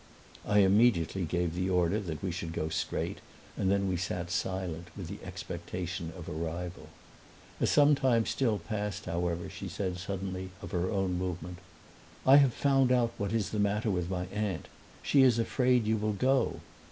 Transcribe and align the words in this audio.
I 0.47 0.61
immediately 0.61 1.25
gave 1.25 1.53
the 1.53 1.69
order 1.69 1.99
that 1.99 2.23
we 2.23 2.31
should 2.31 2.53
go 2.53 2.69
straight; 2.69 3.21
and 3.55 3.69
then 3.69 3.87
we 3.87 3.97
sat 3.97 4.31
silent 4.31 4.87
with 4.97 5.09
the 5.09 5.19
expectation 5.23 6.11
of 6.17 6.27
arrival. 6.27 6.89
As 7.59 7.69
some 7.69 7.93
time 7.93 8.25
still 8.25 8.57
passed, 8.57 9.05
however, 9.05 9.47
she 9.47 9.69
said 9.69 9.99
suddenly, 9.99 10.49
of 10.59 10.71
her 10.71 10.89
own 10.89 11.19
movement, 11.19 11.59
"I 12.25 12.37
have 12.37 12.51
found 12.55 12.91
out 12.91 13.13
what 13.19 13.31
is 13.31 13.51
the 13.51 13.59
matter 13.59 13.91
with 13.91 14.09
my 14.09 14.25
aunt: 14.33 14.69
she 15.03 15.21
is 15.21 15.37
afraid 15.37 15.85
you 15.85 15.97
will 15.97 16.13
go!" 16.13 16.61